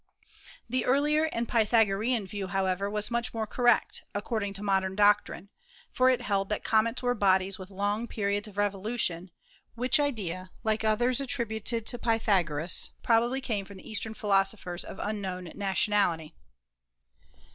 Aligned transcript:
The 0.67 0.83
earlier 0.83 1.25
and 1.25 1.47
Pythagorean 1.47 2.25
view, 2.25 2.47
however, 2.47 2.89
was 2.89 3.11
much 3.11 3.35
more 3.35 3.45
correct, 3.45 4.03
according 4.15 4.53
to 4.53 4.63
modern 4.63 4.95
doctrine; 4.95 5.49
for 5.91 6.09
it 6.09 6.23
held 6.23 6.49
that 6.49 6.63
comets 6.63 7.03
were 7.03 7.13
bodies 7.13 7.59
with 7.59 7.69
long 7.69 8.07
periods 8.07 8.47
of 8.47 8.57
revolution, 8.57 9.29
which 9.75 9.99
idea, 9.99 10.49
like 10.63 10.83
others 10.83 11.21
attributed 11.21 11.85
to 11.85 11.99
Pythagoras, 11.99 12.89
probably 13.03 13.41
came 13.41 13.63
from 13.63 13.79
eastern 13.79 14.15
philosophers 14.15 14.83
of 14.83 14.97
unknown 14.97 15.51
nationality. 15.53 16.33